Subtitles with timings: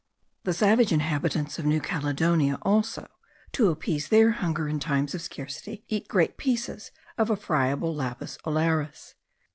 [0.45, 3.07] The savage inhabitants of New Caledonia also,
[3.51, 6.89] to appease their hunger in times of scarcity, eat great pieces
[7.19, 9.13] of a friable Lapis ollaris.